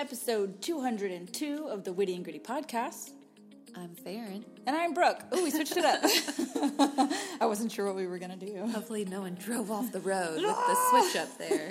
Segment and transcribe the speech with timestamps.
[0.00, 3.10] episode 202 of the Witty and Gritty podcast.
[3.76, 4.42] I'm Faren.
[4.66, 5.22] And I'm Brooke.
[5.30, 6.00] Oh, we switched it up.
[7.38, 8.66] I wasn't sure what we were going to do.
[8.68, 11.68] Hopefully, no one drove off the road with the switch up there.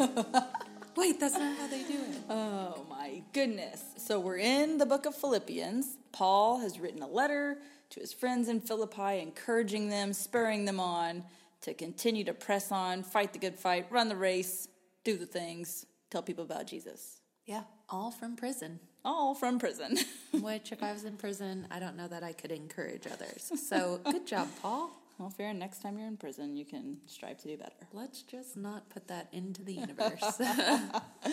[0.95, 2.17] Wait, that's not how they do it.
[2.29, 3.83] Oh, my goodness.
[3.97, 5.97] So, we're in the book of Philippians.
[6.11, 7.57] Paul has written a letter
[7.89, 11.23] to his friends in Philippi, encouraging them, spurring them on
[11.61, 14.67] to continue to press on, fight the good fight, run the race,
[15.03, 17.18] do the things, tell people about Jesus.
[17.49, 18.79] Yeah, all from prison.
[19.03, 19.97] All from prison.
[20.33, 23.51] Which, if I was in prison, I don't know that I could encourage others.
[23.67, 24.91] So, good job, Paul.
[25.17, 25.51] well, fair.
[25.51, 27.73] Next time you're in prison, you can strive to do better.
[27.91, 30.39] Let's just not put that into the universe.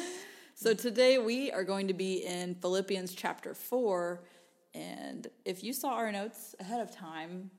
[0.59, 4.25] So today we are going to be in Philippians chapter 4.
[4.75, 7.51] And if you saw our notes ahead of time,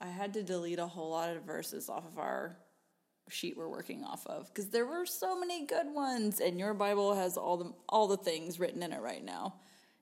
[0.00, 2.56] I had to delete a whole lot of verses off of our
[3.28, 7.14] sheet we're working off of because there were so many good ones and your bible
[7.14, 9.54] has all the all the things written in it right now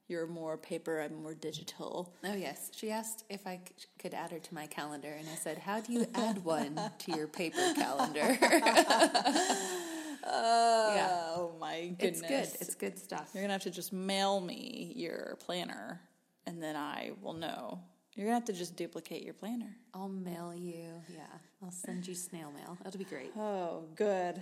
[0.09, 2.71] you're more paper i'm more digital oh, yes.
[2.77, 5.81] She asked if I c- could add her to my calendar, and I said, How
[5.81, 8.37] do you add one to your paper calendar?
[10.27, 12.61] oh my it's goodness good.
[12.61, 13.31] It's good stuff.
[13.33, 16.01] you're gonna have to just mail me your planner
[16.47, 17.79] and then i will know
[18.15, 21.03] you're gonna have to just duplicate your planner I'll mail you.
[21.13, 21.21] Yeah,
[21.63, 22.77] I'll send you snail mail.
[22.83, 23.31] That'll be great.
[23.37, 24.41] Oh, good.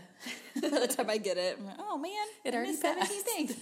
[0.62, 2.12] By the time I get it, I'm like, oh man,
[2.44, 3.26] It I already missed 17 passed.
[3.26, 3.56] things.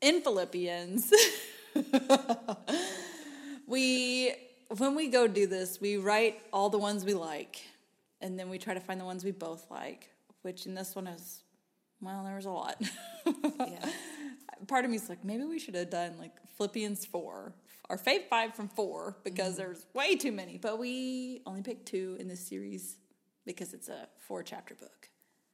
[0.02, 1.10] In Philippians,
[3.66, 4.34] we
[4.76, 7.60] when we go do this, we write all the ones we like,
[8.20, 10.10] and then we try to find the ones we both like.
[10.42, 11.42] Which in this one is,
[12.00, 12.76] well, there was a lot.
[13.58, 13.88] Yeah.
[14.68, 17.52] Part of me's like, maybe we should have done like Philippians four,
[17.88, 20.58] our fave five from four, because there's way too many.
[20.58, 22.96] But we only picked two in this series
[23.44, 25.08] because it's a four chapter book.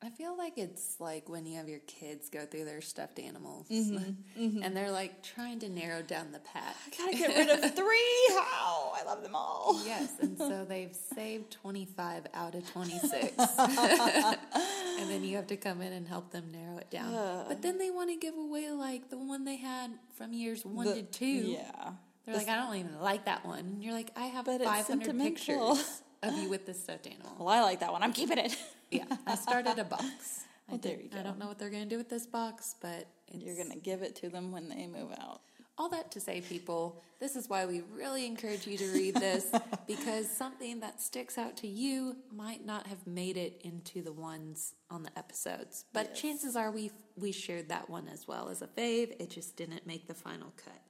[0.05, 3.69] I feel like it's like when you have your kids go through their stuffed animals
[3.71, 6.75] Mm-hmm, and they're like trying to narrow down the pack.
[6.99, 8.29] Gotta get rid of three.
[8.31, 8.93] How?
[8.97, 9.81] I love them all.
[9.87, 13.33] Yes, and so they've saved 25 out of 26.
[13.39, 17.13] and then you have to come in and help them narrow it down.
[17.49, 20.87] But then they want to give away like the one they had from years one
[20.87, 21.27] The- to two.
[21.27, 21.93] Yeah.
[22.25, 23.59] They're like, I don't even like that one.
[23.59, 27.35] And you're like, I have But 500 pictures of you with this stuffed animal.
[27.39, 28.03] Well, I like that one.
[28.03, 28.57] I'm keeping it.
[28.93, 30.45] Yeah, I started a box.
[30.71, 33.07] I there you I don't know what they're going to do with this box, but
[33.29, 35.41] it's, You're gonna give it to them when they move out.
[35.79, 39.51] all that to say, people, this is why we really encourage you to read this
[39.87, 44.75] because something that sticks out to you might not have made it into the ones
[44.91, 45.87] on the episodes.
[45.95, 46.21] But Yes.
[46.21, 49.19] chances are we we shared that one as well as a fave.
[49.19, 50.83] It just didn't make the final cut.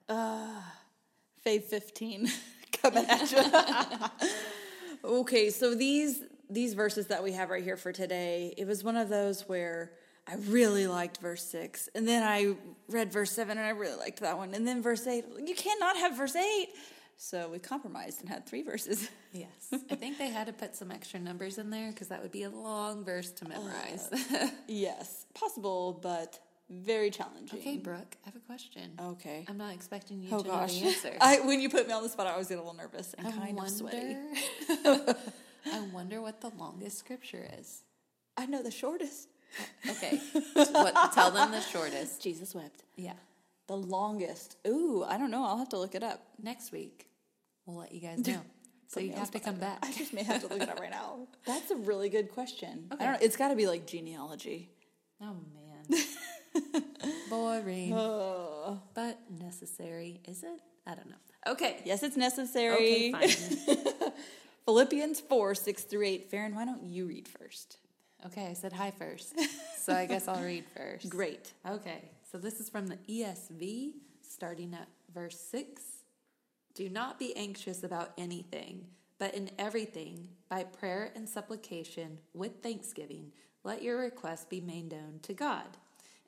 [1.45, 2.29] Fave 15
[2.83, 4.29] coming at you.
[5.05, 8.97] okay, so these these verses that we have right here for today, it was one
[8.97, 9.93] of those where
[10.27, 12.55] I really liked verse 6 and then I
[12.89, 15.97] read verse 7 and I really liked that one and then verse 8, you cannot
[15.97, 16.69] have verse 8.
[17.17, 19.09] So we compromised and had three verses.
[19.35, 22.33] Yes, I think they had to put some extra numbers in there because that would
[22.33, 24.11] be a long verse to memorize.
[24.13, 26.39] Uh, yes, possible but
[26.71, 27.59] very challenging.
[27.59, 28.93] okay, Brooke, I have a question.
[29.01, 29.45] Okay.
[29.49, 30.75] I'm not expecting you Oh to gosh.
[30.75, 31.17] know the answer.
[31.21, 33.27] I, when you put me on the spot, I was getting a little nervous and
[33.27, 34.17] I kind of sweaty.
[35.67, 37.83] I wonder what the longest scripture is.
[38.37, 39.29] I know the shortest.
[39.89, 40.19] Okay,
[40.55, 42.23] what, tell them the shortest.
[42.23, 42.85] Jesus wept.
[42.97, 43.13] Yeah,
[43.67, 44.57] The longest.
[44.67, 45.45] Ooh, I don't know.
[45.45, 46.23] I'll have to look it up.
[46.43, 47.09] next week
[47.67, 48.41] we'll let you guys know.
[48.89, 49.79] So you have to come back.
[49.83, 51.27] I just may have to look it up right now.
[51.47, 52.87] That's a really good question.
[52.93, 53.03] Okay.
[53.05, 53.25] I don't know.
[53.27, 54.71] It's got to be like genealogy.
[55.21, 55.62] Oh man,
[57.31, 58.81] boring, Oh.
[58.95, 60.21] but necessary.
[60.27, 60.61] Is it?
[60.87, 61.17] I don't know.
[61.53, 61.81] Okay.
[61.85, 63.13] Yes, it's necessary.
[63.15, 64.13] Okay, fine.
[64.65, 66.31] Philippians 4, 6 through 8.
[66.31, 67.79] Faren, why don't you read first?
[68.27, 69.35] okay, I said hi first,
[69.77, 71.09] so I guess I'll read first.
[71.11, 71.53] Great.
[71.69, 75.83] Okay, so this is from the ESV, starting at verse 6.
[76.75, 78.87] Do not be anxious about anything,
[79.19, 83.33] but in everything, by prayer and supplication, with thanksgiving,
[83.65, 85.77] let your requests be made known to God.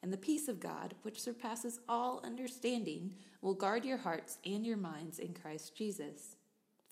[0.04, 4.76] And the peace of God, which surpasses all understanding, will guard your hearts and your
[4.76, 6.36] minds in Christ Jesus.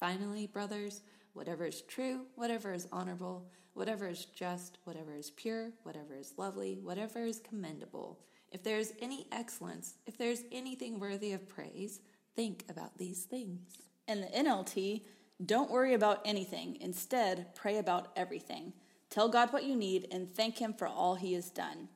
[0.00, 1.02] Finally, brothers,
[1.34, 6.78] whatever is true, whatever is honorable, whatever is just, whatever is pure, whatever is lovely,
[6.82, 8.18] whatever is commendable,
[8.50, 12.00] if there is any excellence, if there is anything worthy of praise,
[12.34, 13.82] think about these things.
[14.08, 15.02] And the NLT,
[15.44, 16.78] don't worry about anything.
[16.80, 18.72] Instead, pray about everything.
[19.10, 21.88] Tell God what you need and thank Him for all He has done.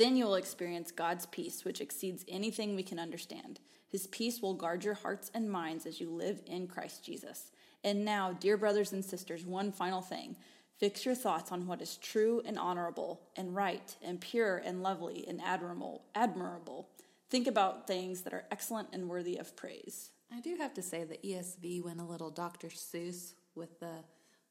[0.00, 3.60] Then you will experience God's peace, which exceeds anything we can understand.
[3.86, 7.50] His peace will guard your hearts and minds as you live in Christ Jesus.
[7.84, 10.36] And now, dear brothers and sisters, one final thing
[10.78, 15.26] Fix your thoughts on what is true and honorable and right and pure and lovely
[15.28, 16.04] and admirable.
[16.14, 16.88] Admirable.
[17.28, 20.12] Think about things that are excellent and worthy of praise.
[20.32, 22.68] I do have to say the ESV went a little Dr.
[22.68, 24.02] Seuss with the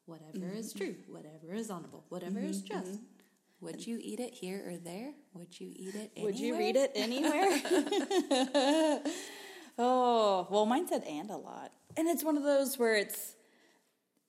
[0.06, 0.86] whatever is mm-hmm.
[0.86, 2.92] true, whatever is honorable, whatever is mm-hmm, just.
[2.92, 3.19] Mm-hmm.
[3.62, 5.12] Would you eat it here or there?
[5.34, 6.32] Would you eat it anywhere?
[6.32, 9.02] Would you read it anywhere?
[9.78, 11.72] oh, well, mine said and a lot.
[11.98, 13.36] And it's one of those where it's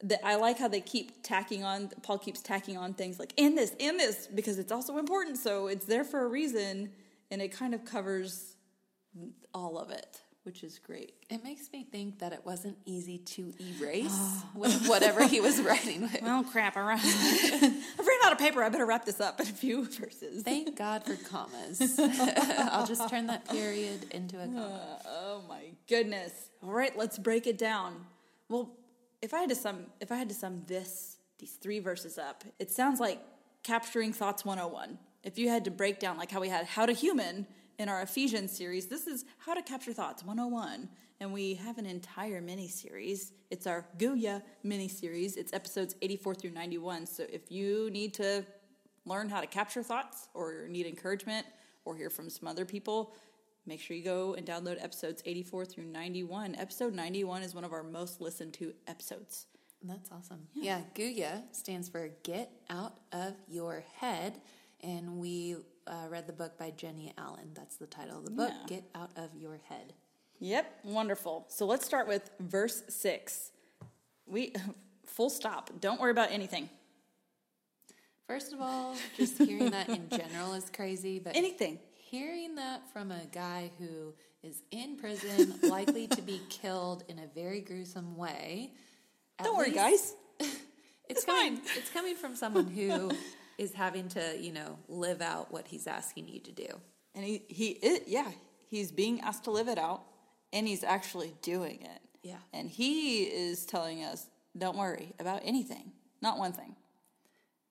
[0.03, 3.57] that I like how they keep tacking on, Paul keeps tacking on things like and
[3.57, 5.39] this, and this, because it's also important.
[5.39, 6.91] So it's there for a reason,
[7.31, 8.57] and it kind of covers
[9.53, 11.15] all of it, which is great.
[11.29, 14.47] It makes me think that it wasn't easy to erase ah.
[14.55, 16.23] with whatever he was writing with.
[16.23, 18.63] Well, crap, I ran, I've ran out of paper.
[18.63, 20.43] I better wrap this up in a few verses.
[20.43, 21.99] Thank God for commas.
[21.99, 24.99] I'll just turn that period into a comma.
[25.05, 26.33] Uh, oh my goodness.
[26.63, 28.07] All right, let's break it down.
[28.49, 28.71] Well,
[29.21, 32.45] if I had to sum if I had to sum this these three verses up,
[32.59, 33.21] it sounds like
[33.63, 34.99] capturing thoughts 101.
[35.23, 37.47] If you had to break down like how we had how to human
[37.81, 40.87] in our Ephesians series, this is how to capture thoughts 101.
[41.19, 43.33] And we have an entire mini series.
[43.51, 45.37] It's our Guya mini series.
[45.37, 47.07] It's episodes 84 through 91.
[47.07, 48.45] So if you need to
[49.07, 51.47] learn how to capture thoughts or need encouragement
[51.87, 53.15] or hear from some other people,
[53.65, 56.57] make sure you go and download episodes 84 through 91.
[56.57, 59.47] Episode 91 is one of our most listened to episodes.
[59.83, 60.49] That's awesome.
[60.55, 64.39] Yeah, Guya stands for Get Out of Your Head.
[64.83, 65.57] And we
[65.87, 67.51] uh, read the book by Jennie Allen.
[67.55, 68.67] That's the title of the book, Yeah.
[68.77, 69.93] Get Out of Your Head.
[70.39, 71.45] Yep, wonderful.
[71.49, 73.53] So let's start with verse 6.
[74.27, 74.55] We
[75.07, 75.71] full stop.
[75.81, 76.71] Don't worry about anything.
[78.27, 81.79] First of all, just hearing that in general is crazy, but Anything.
[81.95, 87.27] hearing that from a guy who is in prison, likely to be killed in a
[87.35, 88.73] very gruesome way.
[89.43, 90.15] Don't worry, guys.
[90.39, 90.57] It's,
[91.09, 91.57] It's coming.
[91.57, 91.67] fine.
[91.77, 93.11] It's coming from someone who
[93.61, 96.67] is having to, you know, live out what he's asking you to do.
[97.15, 98.31] And he he it, yeah,
[98.67, 100.03] he's being asked to live it out
[100.51, 102.01] and he's actually doing it.
[102.23, 102.39] Yeah.
[102.55, 104.27] And he is telling us
[104.57, 105.93] don't worry about anything.
[106.23, 106.75] Not one thing.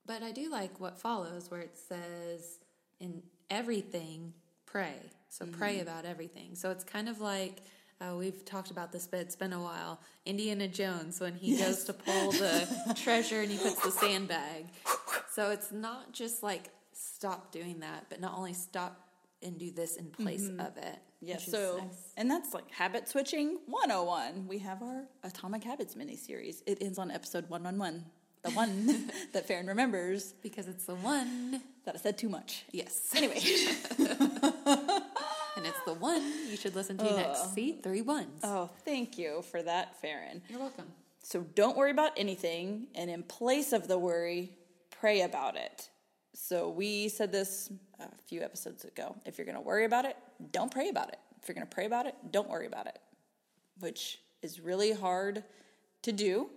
[0.06, 2.60] But I do like what follows, where it says,
[3.00, 4.34] "In everything,
[4.68, 6.56] pray." So pray about everything.
[6.56, 7.62] So it's kind of like.
[8.02, 10.00] Uh, we've talked about this, but it's been a while.
[10.26, 14.68] Indiana Jones, when he goes to pull the treasure and he puts the sandbag.
[15.40, 19.08] So it's not just like stop doing that, but not only stop
[19.42, 20.60] and do this in place mm-hmm.
[20.60, 21.00] of it.
[21.22, 22.12] Yeah, is so nice.
[22.18, 24.50] and that's like habit switching 101.
[24.50, 26.62] We have our Atomic Habits mini series.
[26.68, 28.04] It ends on episode 111.
[28.42, 32.66] The one that Faren remembers because it's the one, that I said too much.
[32.74, 33.36] yes, Anyway,
[33.98, 37.54] and it's the one you should listen to next.
[37.54, 38.42] See, three ones.
[38.44, 40.42] oh, thank you for that, Faren.
[40.50, 40.88] You're welcome.
[41.24, 44.52] So don't worry about anything, and in place of the worry,
[45.00, 45.90] pray about it.
[46.34, 49.16] So we said this a few episodes ago.
[49.26, 50.16] If you're going to worry about it,
[50.52, 51.20] don't pray about it.
[51.42, 53.00] If you're going to pray about it, don't worry about it,
[53.80, 55.44] which is really hard
[56.04, 56.50] to do.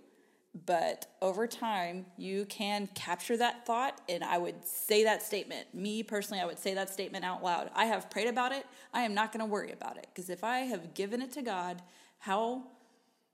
[0.67, 5.75] But over time, you can capture that thought, and I would say that statement.
[5.75, 7.71] Me personally, I would say that statement out loud.
[7.75, 8.67] I have prayed about it.
[8.93, 10.09] I am not going to worry about it.
[10.15, 11.81] Because if I have given it to God,
[12.19, 12.65] how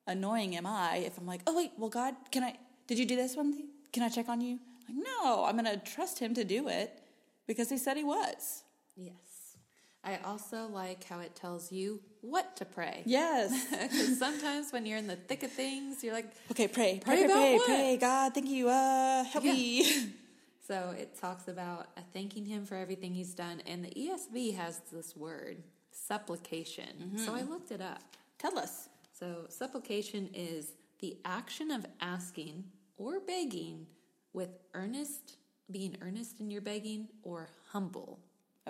[0.06, 2.56] annoying am I if I'm like, oh wait, well God, can I?
[2.86, 3.64] Did you do this one?
[3.92, 4.60] Can I check on you?
[4.88, 7.02] Like, no, I'm gonna trust Him to do it
[7.46, 8.64] because He said He was.
[8.96, 9.56] Yes.
[10.04, 13.02] I also like how it tells you what to pray.
[13.04, 13.66] Yes.
[13.70, 17.26] Because sometimes when you're in the thick of things, you're like, okay, pray, Pray pray,
[17.26, 17.96] pray, pray.
[18.00, 18.68] God, thank you.
[18.68, 19.52] Uh, help Yeah.
[19.52, 19.84] me.
[20.66, 23.60] so it talks about uh, thanking him for everything he's done.
[23.66, 27.18] And the ESV has this word, supplication.
[27.18, 28.00] So I looked it up.
[28.38, 28.88] Tell us.
[29.12, 32.64] So supplication is the action of asking
[32.96, 33.86] or begging
[34.32, 35.36] with earnest,
[35.70, 38.20] being earnest in your begging or humble.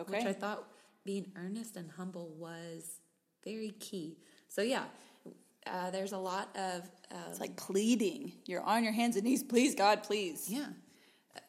[0.07, 0.65] Which I thought
[1.05, 3.01] being earnest and humble was
[3.45, 4.19] very key.
[4.49, 4.85] So yeah,
[5.67, 8.33] uh, there's a lot of uh, It's like pleading.
[8.47, 9.43] You're on your hands and knees.
[9.43, 10.49] Please, God, please.
[10.49, 10.67] yeah.
[11.37, 11.41] Uh,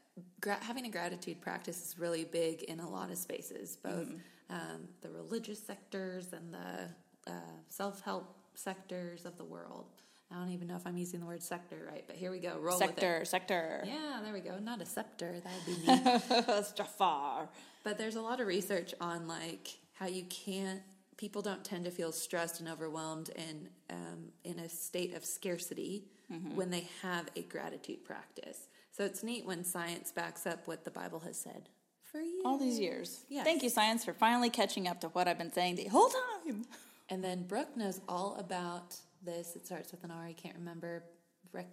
[0.42, 4.08] Gra- having a gratitude practice is really big in a lot of spaces, both
[4.50, 7.36] um, the religious sectors and the uh,
[7.68, 9.86] self help sectors of the world.
[10.32, 12.58] I don't even know if I'm using the word sector right, but here we go.
[12.60, 13.84] Roll Sector, sector.
[13.86, 14.60] Yeah, there we go.
[14.60, 15.42] Not a scepter.
[15.44, 16.66] That would be neat.
[16.76, 17.50] Jafar.
[17.84, 20.82] But there's a lot of research on like how you can't.
[21.18, 26.06] People don't tend to feel stressed and overwhelmed and um, in a state of scarcity
[26.54, 28.68] when they have a gratitude practice.
[28.96, 31.70] So it's neat when science backs up what the Bible has said
[32.12, 32.44] for you.
[32.46, 33.24] All these years.
[33.30, 33.46] Yes.
[33.46, 36.10] Thank you, science, for finally catching up to what I've been saying the whole
[36.46, 36.66] time.
[37.10, 39.56] And then Brooke knows all about this.
[39.56, 40.26] It starts with an R.
[40.26, 41.04] I can't remember.
[41.52, 41.68] Rec-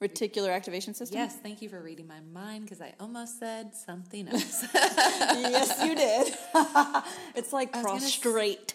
[0.00, 1.16] Reticular activation system?
[1.16, 4.64] Yes, thank you for reading my mind because I almost said something else.
[4.74, 6.34] yes, you did.
[7.36, 8.74] it's like was gonna s- prostrate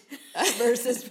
[0.56, 1.10] versus.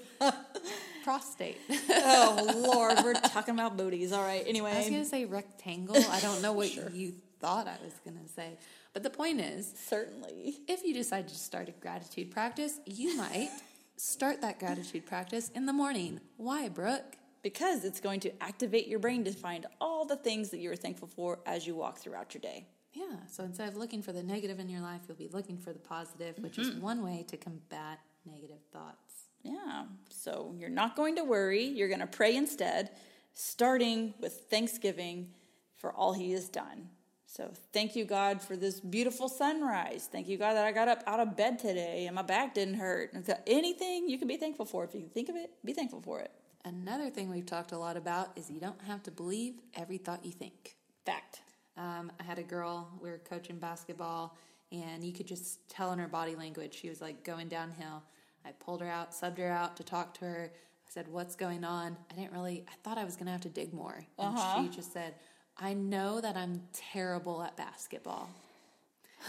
[1.04, 1.58] Prostate.
[1.90, 4.12] oh, Lord, we're talking about booties.
[4.12, 4.72] All right, anyway.
[4.72, 5.96] I was going to say rectangle.
[5.96, 8.58] I don't know what you thought I was going to say.
[8.92, 10.58] But the point is, Certainly.
[10.68, 13.52] if you decide to start a gratitude practice, you might
[13.98, 16.20] start that gratitude practice in the morning.
[16.38, 17.18] Why, Brooke?
[17.42, 21.08] Because it's going to activate your brain to find all the things that you're thankful
[21.08, 22.68] for as you walk throughout your day.
[22.94, 25.72] Yeah, so instead of looking for the negative in your life, you'll be looking for
[25.72, 26.82] the positive, which is mm-hmm.
[26.82, 29.30] one way to combat negative thoughts.
[29.44, 29.86] Yeah.
[30.10, 31.64] So you're not going to worry.
[31.64, 32.92] You're going to pray instead,
[33.34, 35.30] starting with thanksgiving
[35.76, 36.90] for all He has done.
[37.30, 40.08] So thank you, God, for this beautiful sunrise.
[40.10, 42.76] Thank you, God, that I got up out of bed today and my back didn't
[42.76, 43.12] hurt.
[43.14, 44.86] And so anything you can be thankful for.
[44.86, 46.32] If you can think of it, be thankful for it.
[46.64, 50.26] Another thing we've talked a lot about is you don't have to believe every thought
[50.26, 50.78] you think.
[51.06, 51.42] Fact.
[51.76, 54.36] Um, I had a girl, we were coaching basketball,
[54.72, 56.74] and you could just tell in her body language.
[56.74, 58.04] She was like going downhill.
[58.46, 60.52] I pulled her out, subbed her out to talk to her.
[60.54, 61.98] I said, What's going on?
[62.10, 64.06] I didn't really, I thought I was going to have to dig more.
[64.18, 65.16] And she just said,
[65.60, 68.30] I know that I'm terrible at basketball.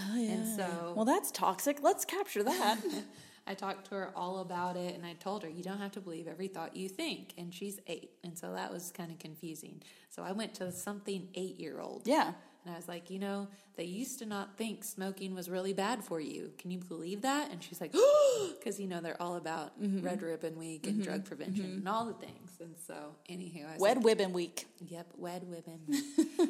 [0.01, 1.83] Oh, and so Well, that's toxic.
[1.83, 2.79] Let's capture that.
[3.47, 6.01] I talked to her all about it and I told her, you don't have to
[6.03, 7.33] believe every thought you think.
[7.39, 8.11] And she's eight.
[8.23, 9.81] And so that was kind of confusing.
[10.11, 12.03] So I went to something eight year old.
[12.07, 12.33] yeah.
[12.69, 16.05] And I was like, you know, they used to not think smoking was really bad
[16.05, 16.53] for you.
[16.59, 17.51] Can you believe that?
[17.51, 17.95] And she's like,
[18.59, 20.27] because, you know, they're all about mm-hmm, Red mm-hmm.
[20.27, 21.05] Ribbon Week and mm-hmm.
[21.05, 22.59] drug prevention and all the things.
[22.61, 24.67] And so, anywho, Wed like, Wibbin Week.
[24.87, 25.81] Yep, wed Ribbon.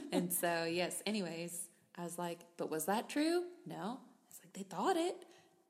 [0.12, 3.44] and so, yes, anyways, I was like, but was that true?
[3.64, 4.00] No.
[4.28, 5.24] It's like they thought it.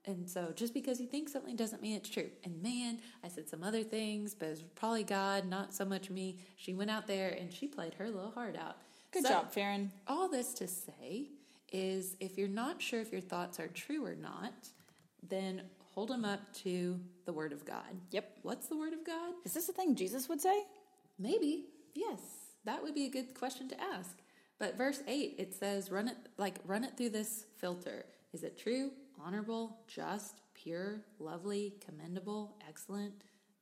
[0.07, 2.31] And so just because you think something doesn't mean it's true.
[2.43, 6.09] And man, I said some other things, but it was probably God, not so much
[6.09, 6.39] me.
[6.57, 8.79] She went out there and she played her little heart out.
[9.11, 9.89] Good So, job, Faren.
[10.07, 11.31] All this to say
[11.73, 14.69] is if you're not sure if your thoughts are true or not,
[15.27, 15.63] then
[15.95, 18.01] hold them up to the Word of God.
[18.11, 18.39] Yep.
[18.43, 19.35] What's the Word of God?
[19.45, 20.63] Is this a thing Jesus would say?
[21.19, 21.67] Maybe.
[21.95, 22.21] Yes.
[22.65, 24.19] That would be a good question to ask.
[24.59, 28.05] But verse 8 it says run it like run it through this filter.
[28.33, 28.91] Is it true,
[29.25, 33.15] honorable, just, pure, lovely, commendable, excellent,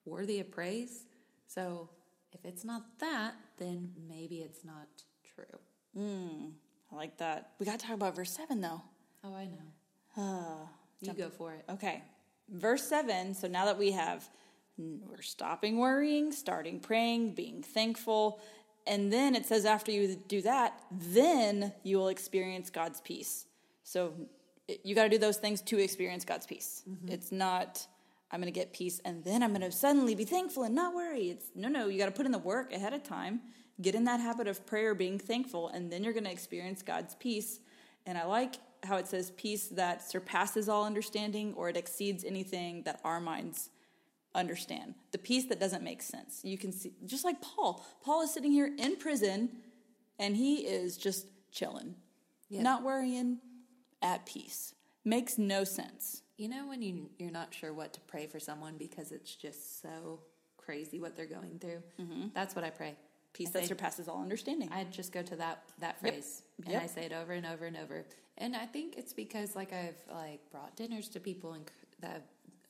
[0.05, 1.05] worthy of praise?
[1.47, 1.89] So,
[2.33, 4.89] if it's not that, then maybe it's not
[5.37, 5.59] true.
[5.97, 6.53] Mm,
[6.93, 7.51] I like that.
[7.59, 8.83] We got to talk about verse 7, though.
[9.25, 10.23] Oh, I know.
[10.23, 10.67] Uh,
[11.01, 11.65] you go for it.
[11.71, 12.03] Okay.
[12.49, 13.35] Verse 7.
[13.35, 14.29] So now that we have,
[14.79, 18.41] we're stopping worrying, starting praying, being thankful.
[18.87, 23.47] And then it says, after you do that, then you will experience God's peace.
[23.83, 24.15] So
[24.85, 26.83] you got to do those things to experience God's peace.
[26.89, 27.13] Mm-hmm.
[27.13, 27.87] It's not,
[28.31, 30.95] I'm going to get peace and then I'm going to suddenly be thankful and not
[30.95, 31.31] worry.
[31.31, 33.41] It's no, no, you got to put in the work ahead of time.
[33.81, 37.15] Get in that habit of prayer, being thankful, and then you're going to experience God's
[37.17, 37.61] peace.
[38.07, 42.83] And I like how it says peace that surpasses all understanding or it exceeds anything
[42.85, 43.71] that our minds
[44.35, 44.95] understand.
[45.13, 46.41] The peace that doesn't make sense.
[46.45, 47.85] You can see, just like Paul.
[48.03, 49.51] Paul is sitting here in prison
[50.19, 51.97] and he is just chilling,
[52.49, 52.63] Yeah.
[52.63, 53.39] not worrying,
[54.03, 54.75] at peace.
[55.05, 56.23] Makes no sense.
[56.37, 59.81] You know when you you're not sure what to pray for someone because it's just
[59.81, 60.21] so
[60.59, 61.83] crazy what they're going through.
[62.01, 62.29] Mm-hmm.
[62.35, 62.95] That's what I pray.
[63.37, 64.69] Peace that surpasses all understanding.
[64.73, 66.13] I just go to that that Yep.
[66.15, 66.83] phrase and Yep.
[66.83, 68.07] I say it over and over and over.
[68.39, 72.23] And I think it's because like I've like brought dinners to people and that have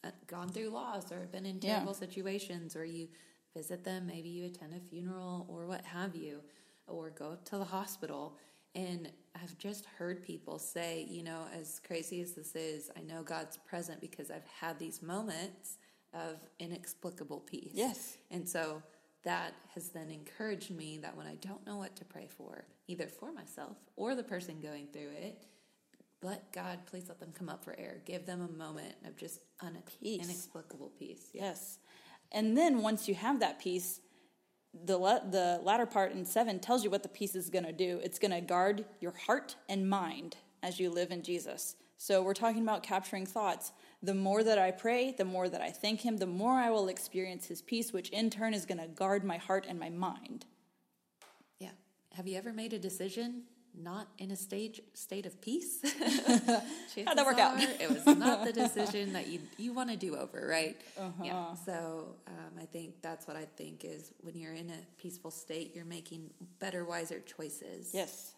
[0.04, 1.76] uh, gone through loss or been in Yeah.
[1.76, 3.08] terrible situations, or you
[3.54, 6.42] visit them, maybe you attend a funeral or what have you,
[6.86, 8.36] or go up to the hospital.
[8.74, 13.22] And I've just heard people say, you know, as crazy as this is, I know
[13.22, 15.78] God's present because I've had these moments
[16.12, 17.70] of inexplicable peace.
[17.72, 18.18] Yes.
[18.30, 18.82] And so
[19.26, 23.08] that has then encouraged me that when I don't know what to pray for, either
[23.08, 25.44] for myself or the person going through it,
[26.22, 27.98] let God please let them come up for air.
[28.06, 30.22] Give them a moment of just un- Peace.
[30.24, 31.26] inexplicable peace.
[31.34, 31.42] Yeah.
[31.42, 31.78] Yes.
[32.30, 34.00] And then once you have that peace,
[34.84, 37.72] the la- the latter part in 7 tells you what the peace is going to
[37.72, 38.00] do.
[38.04, 41.74] It's going to guard your heart and mind as you live in Jesus.
[41.96, 43.72] So we're talking about capturing thoughts.
[44.06, 46.86] The more that I pray, the more that I thank him, the more I will
[46.86, 50.46] experience his peace, which in turn is going to guard my heart and my mind.
[51.58, 51.70] Yeah.
[52.12, 53.42] Have you ever made a decision
[53.74, 55.80] not in a stage state of peace?
[55.82, 57.60] How'd that work out?
[57.60, 60.76] It was not the decision that you you want to do over, right?
[60.96, 61.56] Uh-huh.
[61.64, 65.74] So um, I think that's what I think is when you're in a peaceful state,
[65.74, 67.90] you're making better, wiser choices.
[67.92, 68.34] Yes.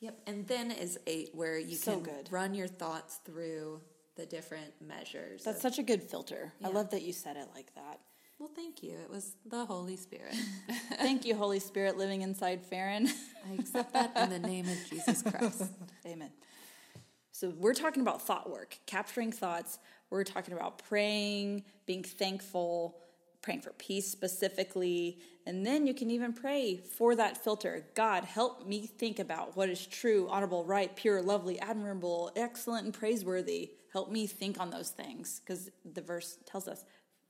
[0.00, 0.18] Yep.
[0.26, 2.28] And then is eight where you So can good.
[2.32, 3.82] run your thoughts through
[4.22, 5.42] the different measures.
[5.42, 6.52] That's of- such a good filter.
[6.64, 7.98] I love that you said it like that.
[8.38, 8.92] Well, thank you.
[8.92, 10.34] It was the Holy Spirit.
[10.94, 13.08] Thank you, Holy Spirit, living inside Faren.
[13.48, 15.70] I accept that in the name of Jesus Christ.
[16.06, 16.30] Amen.
[17.30, 19.78] So we're talking about thought work, capturing thoughts.
[20.10, 22.96] We're talking about praying, being thankful,
[23.42, 25.18] praying for peace specifically.
[25.46, 27.86] And then you can even pray for that filter.
[27.94, 32.94] God, help me think about what is true, honorable, right, pure, lovely, admirable, excellent, and
[32.94, 33.70] praiseworthy.
[33.92, 36.84] Help me think on those things because the verse tells us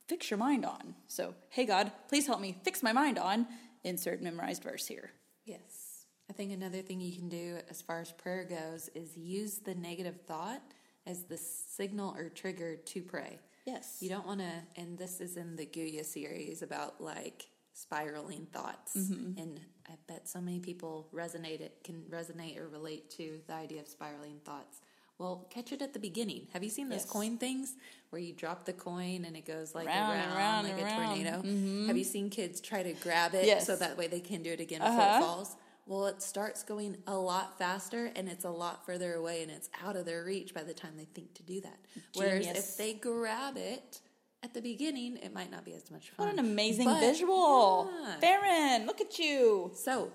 [0.07, 0.95] fix your mind on.
[1.07, 3.47] So, hey, God, please help me fix my mind on.
[3.83, 5.11] Insert memorized verse here.
[5.45, 6.05] Yes.
[6.29, 9.75] I think another thing you can do as far as prayer goes is use the
[9.75, 10.61] negative thought
[11.05, 13.39] as the signal or trigger to pray.
[13.65, 13.97] Yes.
[13.99, 18.95] You don't want to, and this is in the Guya series about like spiraling thoughts.
[18.95, 19.39] Mm-hmm.
[19.39, 23.81] And I bet so many people resonate it can resonate or relate to the idea
[23.81, 24.81] of spiraling thoughts.
[25.23, 26.47] Well, catch it at the beginning.
[26.51, 27.09] Have you seen those Yes.
[27.09, 27.77] coin things
[28.09, 30.81] where you drop the coin and it goes like Round around, and round like and
[30.81, 31.17] a round.
[31.17, 31.41] Mm-hmm.
[31.53, 31.87] tornado?
[31.87, 33.65] Have you seen kids try to grab it Yes.
[33.65, 35.17] so that way they can do it again before Uh-huh.
[35.17, 35.55] it falls?
[35.85, 39.69] Well, it starts going a lot faster and it's a lot further away and it's
[39.81, 41.79] out of their reach by the time they think to do that.
[42.15, 44.01] Whereas if they grab it
[44.43, 46.25] at the beginning, it might not be as much fun.
[46.27, 47.89] What an amazing But- visual.
[47.89, 48.19] Yeah.
[48.19, 49.71] Faren, look at you.
[49.73, 50.11] So,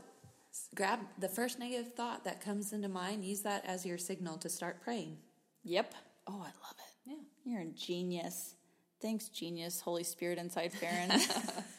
[0.74, 4.48] grab the first negative thought that comes into mind, use that as your signal to
[4.48, 5.18] start praying.
[5.64, 5.94] Yep.
[6.26, 7.10] Oh, I love it.
[7.10, 7.16] Yeah.
[7.44, 8.54] You're a genius.
[9.00, 11.08] Thanks, genius, Holy Spirit inside Faren.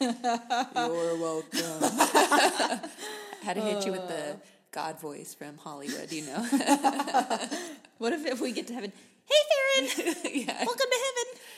[0.00, 1.60] You're welcome.
[3.42, 4.36] Had to hit you with the uh.
[4.72, 6.38] God voice from Hollywood, you know.
[7.98, 8.92] what if, if we get to heaven?
[9.24, 9.34] Hey,
[9.82, 10.64] Faren, yeah.
[10.64, 10.98] welcome to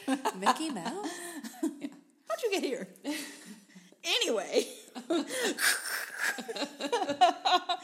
[0.08, 0.40] heaven.
[0.40, 1.08] Mickey Mouse?
[1.62, 2.88] How'd you get here?
[4.04, 4.66] anyway,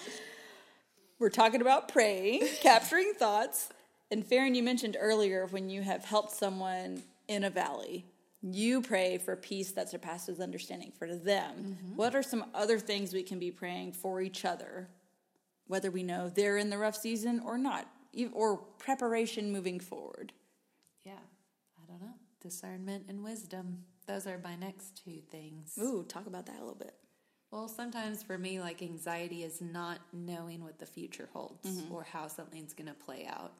[1.18, 3.70] we're talking about praying, capturing thoughts.
[4.10, 8.06] And Faren, you mentioned earlier when you have helped someone in a valley,
[8.42, 11.54] you pray for peace that surpasses understanding for them.
[11.56, 11.96] Mm-hmm.
[11.96, 14.88] What are some other things we can be praying for each other,
[15.66, 17.86] whether we know they're in the rough season or not,
[18.32, 20.32] or preparation moving forward?
[21.04, 21.12] Yeah.
[21.82, 22.14] I don't know.
[22.40, 23.84] Discernment and wisdom.
[24.06, 25.76] Those are my next two things.
[25.78, 26.94] Ooh, talk about that a little bit.
[27.50, 32.28] Well, sometimes for me, like anxiety is not knowing what the future holds or how
[32.28, 33.52] something's going to play out.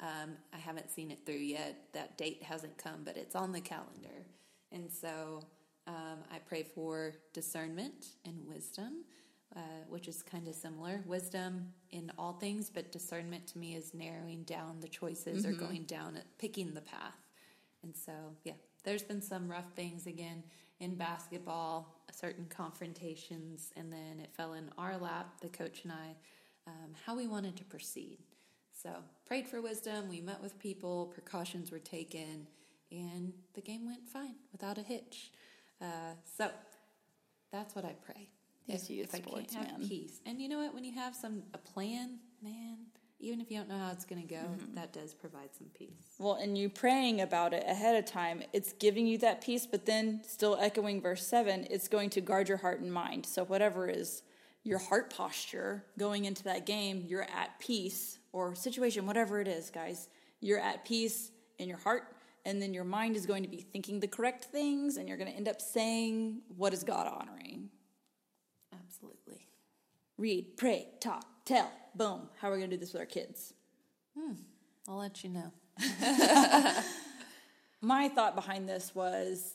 [0.00, 1.76] Um, I haven't seen it through yet.
[1.92, 4.26] That date hasn't come, but it's on the calendar.
[4.70, 5.42] And so
[5.86, 9.04] um, I pray for discernment and wisdom,
[9.56, 11.02] uh, which is kind of similar.
[11.06, 15.84] Wisdom in all things, but discernment to me is narrowing down the choices or going
[15.84, 17.18] down, it, picking the path.
[17.82, 18.12] And so,
[18.44, 20.42] yeah, there's been some rough things again
[20.80, 26.14] in basketball, certain confrontations, and then it fell in our lap, the coach and I,
[26.66, 28.18] um, how we wanted to proceed.
[28.72, 28.90] So,
[29.26, 32.46] prayed for wisdom, we met with people, precautions were taken,
[32.90, 35.30] and the game went fine without a hitch.
[35.80, 36.50] Uh, so,
[37.52, 38.28] that's what I pray.
[38.66, 39.88] These If, if I can't have man.
[39.88, 42.78] peace, and you know what, when you have some a plan, man,
[43.24, 44.74] even if you don't know how it's going to go, Mm-hmm.
[44.74, 46.14] that does provide some peace.
[46.18, 49.86] Well, and you praying about it ahead of time, it's giving you that peace, but
[49.86, 53.26] then still echoing verse 7, it's going to guard your heart and mind.
[53.26, 54.22] So, whatever is
[54.62, 59.70] your heart posture going into that game, you're at peace, or situation, whatever it is,
[59.70, 60.08] guys,
[60.40, 62.04] you're at peace in your heart,
[62.44, 65.30] and then your mind is going to be thinking the correct things, and you're going
[65.30, 67.70] to end up saying what is God honoring.
[68.72, 69.46] Absolutely.
[70.18, 72.28] Read, pray, talk, tell, boom.
[72.40, 73.52] How are we going to do this with our kids?
[74.18, 74.34] Hmm.
[74.88, 75.52] I'll let you know.
[77.80, 79.54] my thought behind this was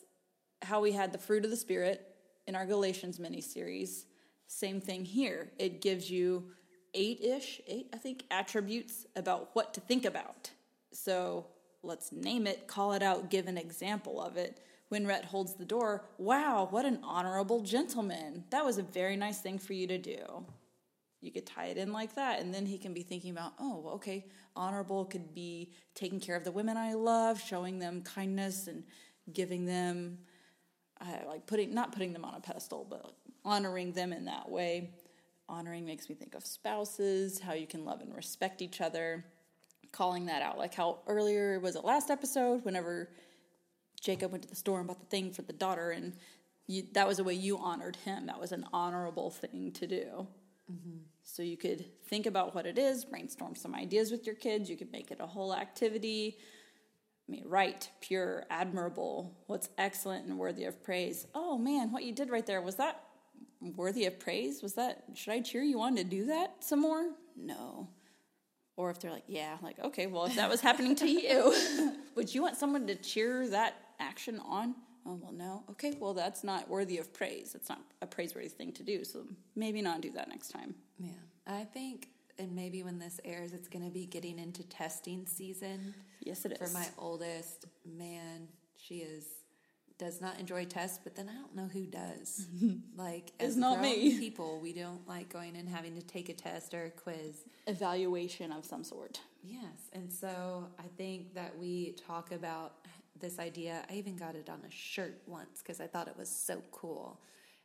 [0.61, 2.15] how we had the fruit of the spirit
[2.47, 4.05] in our galatians mini series
[4.47, 6.43] same thing here it gives you
[6.93, 10.51] eight-ish eight i think attributes about what to think about
[10.91, 11.45] so
[11.83, 15.65] let's name it call it out give an example of it when Rhett holds the
[15.65, 19.97] door wow what an honorable gentleman that was a very nice thing for you to
[19.97, 20.45] do
[21.21, 23.91] you could tie it in like that and then he can be thinking about oh
[23.93, 28.83] okay honorable could be taking care of the women i love showing them kindness and
[29.33, 30.17] giving them
[31.01, 33.13] uh, like putting not putting them on a pedestal but
[33.45, 34.91] honoring them in that way.
[35.47, 39.25] Honoring makes me think of spouses how you can love and respect each other.
[39.91, 43.09] Calling that out like how earlier was it last episode whenever
[43.99, 46.13] jacob went to the store and bought the thing for the daughter and
[46.67, 48.27] you, that was a way you honored him.
[48.27, 50.27] That was an honorable thing to do
[50.71, 50.97] Mm-hmm.
[51.23, 54.69] so you could think about what it is, brainstorm some ideas with your kids.
[54.69, 56.37] You could make it a whole activity.
[57.27, 61.27] I mean, right, pure, admirable, what's excellent and worthy of praise.
[61.33, 63.03] Oh man, what you did right there was that
[63.61, 64.61] worthy of praise?
[64.61, 67.11] Was that should I cheer you on to do that some more?
[67.35, 67.87] No.
[68.75, 71.53] Or if they're like, yeah, like, okay, well, if that was happening to you,
[72.15, 74.73] would you want someone to cheer that action on?
[75.05, 75.63] Oh, well, no.
[75.71, 77.55] Okay, well, that's not worthy of praise.
[77.55, 79.03] It's not a praiseworthy thing to do.
[79.03, 80.75] So maybe not do that next time.
[80.99, 81.11] Yeah.
[81.47, 85.93] I think, and maybe when this airs, it's going to be getting into testing season.
[86.21, 89.25] Yes, it For my oldest, man, she is
[89.99, 92.47] does not enjoy tests, but then I don't know who does.
[92.95, 94.17] like, It's as not me.
[94.19, 97.43] people, we don't like going and having to take a test or a quiz.
[97.67, 99.19] Evaluation of some sort.
[99.43, 102.75] Yes, and so I think that we talk about
[103.19, 103.85] this idea.
[103.89, 107.19] I even got it on a shirt once because I thought it was so cool.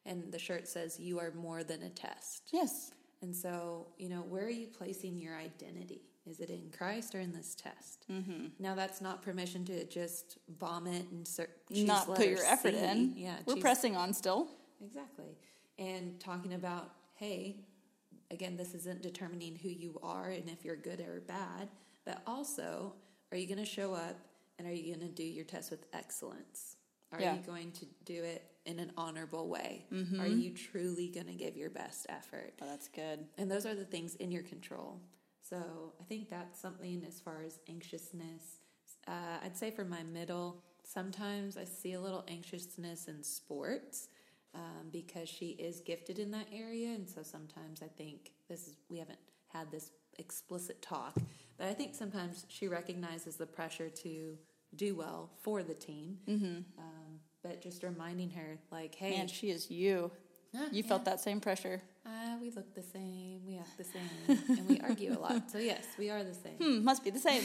[0.07, 2.49] And the shirt says, You are more than a test.
[2.53, 2.93] Yes.
[3.23, 6.03] And so, you know, where are you placing your identity?
[6.27, 8.05] Is it in Christ or in this test?
[8.11, 8.47] Mm-hmm.
[8.59, 12.79] Now, that's not permission to just vomit and choose not put your effort C.
[12.81, 13.13] in.
[13.17, 14.49] Yeah, We're choose- pressing on still.
[14.85, 15.37] Exactly.
[15.79, 17.57] And talking about, hey,
[18.31, 21.69] again, this isn't determining who you are and if you're good or bad,
[22.05, 22.95] but also,
[23.33, 24.19] are you going to show up
[24.59, 26.77] and are you going to do your test with excellence?
[27.13, 27.37] Are Yeah.
[27.37, 29.87] you going to do it in an honorable way?
[29.93, 30.21] Mm-hmm.
[30.21, 32.55] Are you truly going to give your best effort?
[32.61, 33.27] Oh, that's good.
[33.39, 35.01] And those are the things in your control.
[35.41, 38.61] So I think that's something as far as anxiousness.
[39.07, 44.09] Uh, I'd say for my middle, sometimes I see a little anxiousness in sports
[44.55, 48.77] um, because she is gifted in that area, and so sometimes I think this is
[48.89, 51.17] we haven't had this explicit talk,
[51.59, 54.37] but I think sometimes she recognizes the pressure to
[54.75, 56.19] do well for the team.
[56.29, 56.57] Mm-hmm.
[56.79, 60.11] Um, but just reminding her, like, hey, Man, she is you.
[60.57, 61.83] Ah, You felt that same pressure.
[62.07, 65.51] uh, we look the same, we act the same, and we argue a lot.
[65.51, 66.55] So yes, we are the same.
[66.61, 67.45] Hmm, must be the same.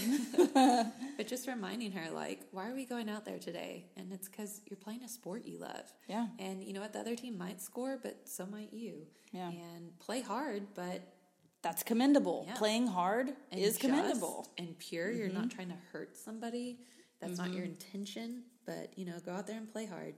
[1.18, 3.86] But just reminding her, like, why are we going out there today?
[3.98, 5.92] And it's because you're playing a sport you love.
[6.08, 6.28] Yeah.
[6.40, 6.94] And you know what?
[6.94, 9.08] The other team might score, but so might you.
[9.34, 9.50] Yeah.
[9.50, 11.02] And play hard, but
[11.62, 12.46] That's commendable.
[12.48, 12.56] Yeah.
[12.56, 14.48] Playing hard and is commendable.
[14.58, 15.12] and pure.
[15.12, 15.50] You're not mm-hmm.
[15.50, 16.80] trying to hurt somebody.
[17.20, 17.74] That's not your mm-hmm.
[17.74, 18.44] intention.
[18.66, 20.14] But you know, go out there and play hard.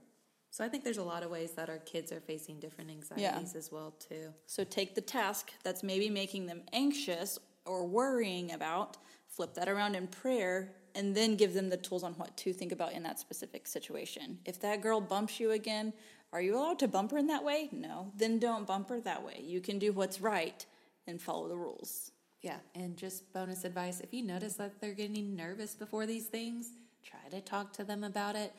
[0.52, 3.56] So I think there's a lot of ways that our kids are facing different anxieties
[3.56, 4.34] as well too.
[4.48, 9.96] So take the task that's maybe making them anxious or worrying about, flip that around
[9.96, 13.18] in prayer, and then give them the tools on what to think about in that
[13.18, 14.40] specific situation.
[14.46, 15.94] If that girl bumps you again,
[16.34, 17.70] are you allowed to bump her in that way?
[17.72, 18.12] No.
[18.18, 19.42] Then don't bump her that way.
[19.42, 20.66] You can do what's right
[21.08, 22.12] and follow the rules.
[22.42, 26.70] Yeah, and just bonus advice if you notice that they're getting nervous before these things,
[27.04, 28.54] try to talk to them about it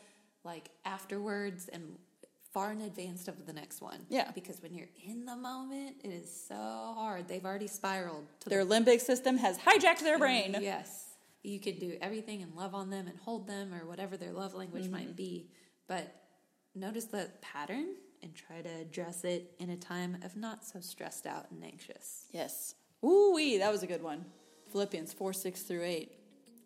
[0.44, 1.96] like afterwards and
[2.52, 3.98] far in advance of the next one.
[4.09, 4.31] Yeah.
[4.33, 6.55] Because when you're in the moment, it is so
[6.94, 7.26] hard.
[7.26, 10.57] They've already spiraled to Their limbic system has hijacked their brain.
[10.61, 11.07] Yes.
[11.42, 14.55] You could do everything and love on them and hold them or whatever their love
[14.55, 14.92] language Mm-hmm.
[14.92, 15.48] might be.
[15.88, 16.14] But
[16.74, 21.26] notice the pattern and try to address it in a time of not so stressed
[21.26, 22.26] out and anxious.
[22.30, 22.74] Yes.
[23.04, 24.24] Ooh wee, that was a good one.
[24.70, 26.12] Philippians 4, 6 through 8.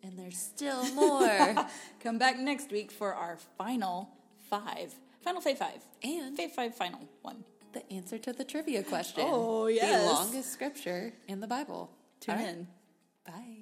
[0.03, 1.55] And there's still more.
[1.99, 4.09] Come back next week for our final
[4.49, 4.93] five.
[5.23, 5.83] Final Faith five.
[6.03, 7.43] And- Faith five final one.
[7.73, 9.23] the answer to the trivia question.
[9.25, 10.01] Oh, yes.
[10.01, 11.91] The longest scripture in the Bible.
[12.21, 12.47] Tune right.
[12.47, 12.67] in.
[13.25, 13.56] Bye.